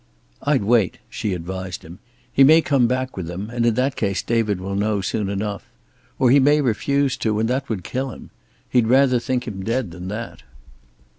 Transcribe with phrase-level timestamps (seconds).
[0.41, 1.99] "I'd wait," she advised him.
[2.33, 5.67] "He may come back with them, and in that case David will know soon enough.
[6.17, 8.31] Or he may refuse to, and that would kill him.
[8.67, 10.41] He'd rather think him dead than that."